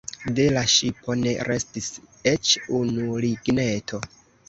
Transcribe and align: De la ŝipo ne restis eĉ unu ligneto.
De 0.37 0.45
la 0.55 0.63
ŝipo 0.75 1.17
ne 1.25 1.35
restis 1.51 1.91
eĉ 2.35 2.57
unu 2.83 3.23
ligneto. 3.29 4.05